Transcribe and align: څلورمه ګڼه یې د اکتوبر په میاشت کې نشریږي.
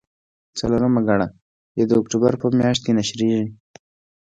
څلورمه 0.59 1.01
ګڼه 1.07 1.27
یې 1.77 1.83
د 1.87 1.91
اکتوبر 2.01 2.33
په 2.41 2.47
میاشت 2.59 2.81
کې 2.85 2.91
نشریږي. 2.97 3.45